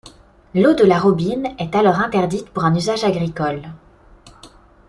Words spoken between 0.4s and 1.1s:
L'eau de la